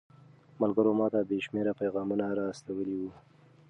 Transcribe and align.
ملګرو 0.61 0.91
ماته 0.99 1.19
بې 1.29 1.37
شمېره 1.45 1.73
پيغامونه 1.79 2.25
را 2.37 2.45
استولي 2.53 2.95
وو. 2.99 3.11